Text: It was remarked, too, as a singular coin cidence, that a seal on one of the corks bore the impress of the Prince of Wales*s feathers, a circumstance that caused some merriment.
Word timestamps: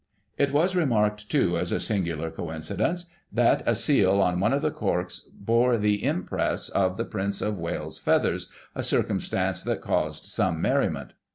It 0.35 0.51
was 0.51 0.75
remarked, 0.75 1.29
too, 1.29 1.59
as 1.59 1.71
a 1.71 1.79
singular 1.79 2.31
coin 2.31 2.61
cidence, 2.63 3.05
that 3.31 3.61
a 3.67 3.75
seal 3.75 4.19
on 4.19 4.39
one 4.39 4.51
of 4.51 4.63
the 4.63 4.71
corks 4.71 5.29
bore 5.31 5.77
the 5.77 6.03
impress 6.03 6.69
of 6.69 6.97
the 6.97 7.05
Prince 7.05 7.39
of 7.39 7.59
Wales*s 7.59 7.99
feathers, 8.03 8.49
a 8.73 8.81
circumstance 8.81 9.61
that 9.61 9.79
caused 9.81 10.25
some 10.25 10.59
merriment. 10.59 11.13